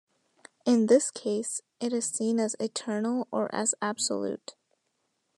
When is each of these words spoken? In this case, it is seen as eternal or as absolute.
In 0.65 0.87
this 0.87 1.11
case, 1.11 1.61
it 1.79 1.93
is 1.93 2.05
seen 2.05 2.39
as 2.39 2.55
eternal 2.59 3.27
or 3.29 3.53
as 3.53 3.75
absolute. 3.83 4.55